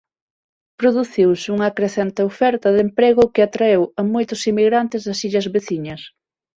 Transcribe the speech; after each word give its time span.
Produciuse 0.79 1.47
unha 1.55 1.73
crecente 1.77 2.21
oferta 2.31 2.67
de 2.75 2.81
emprego 2.87 3.23
que 3.33 3.41
atraeu 3.47 3.83
a 3.99 4.01
moitos 4.13 4.39
emigrantes 4.51 5.01
das 5.07 5.19
illas 5.27 5.47
veciñas. 5.55 6.01